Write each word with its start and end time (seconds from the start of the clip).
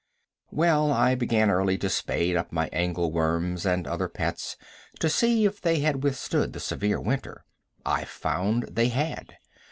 ]Well, 0.49 0.91
I 0.91 1.13
began 1.13 1.51
early 1.51 1.77
to 1.77 1.87
spade 1.87 2.35
up 2.35 2.51
my 2.51 2.69
angle 2.73 3.11
worms 3.11 3.67
and 3.67 3.85
other 3.85 4.09
pets, 4.09 4.57
to 4.99 5.07
see 5.11 5.45
if 5.45 5.61
they 5.61 5.81
had 5.81 6.01
withstood 6.01 6.53
the 6.53 6.59
severe 6.59 6.99
winter. 6.99 7.45
I 7.85 8.05
found 8.05 8.63
they 8.71 8.87
had. 8.87 9.35